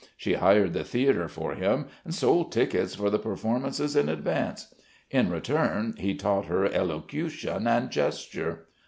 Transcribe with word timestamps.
She 0.17 0.33
hired 0.33 0.73
the 0.73 0.83
theatre 0.83 1.27
for 1.27 1.53
him 1.53 1.85
and 2.03 2.11
sold 2.11 2.51
tickets 2.51 2.95
for 2.95 3.11
the 3.11 3.19
performances 3.19 3.95
in 3.95 4.09
advance.... 4.09 4.73
In 5.11 5.29
return 5.29 5.93
he 5.95 6.15
taught 6.15 6.45
her 6.45 6.65
elocution 6.65 7.67
and 7.67 7.91
gesture. 7.91 8.65